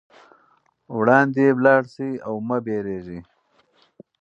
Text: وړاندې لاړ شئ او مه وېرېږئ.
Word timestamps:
وړاندې 0.97 1.45
لاړ 1.65 1.81
شئ 1.93 2.11
او 2.27 2.33
مه 2.47 2.57
وېرېږئ. 2.65 3.19